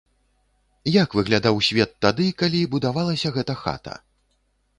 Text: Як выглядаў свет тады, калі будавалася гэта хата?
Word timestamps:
Як 0.93 1.09
выглядаў 1.19 1.55
свет 1.67 1.93
тады, 2.07 2.25
калі 2.41 2.61
будавалася 2.73 3.35
гэта 3.37 3.53
хата? 3.63 3.95